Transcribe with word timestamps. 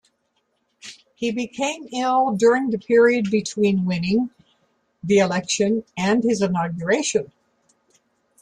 He 1.13 1.29
became 1.29 1.87
ill 1.93 2.31
during 2.35 2.71
the 2.71 2.79
period 2.79 3.29
between 3.29 3.85
winning 3.85 4.31
the 5.03 5.19
election 5.19 5.83
and 5.95 6.23
his 6.23 6.41
inauguration. 6.41 7.31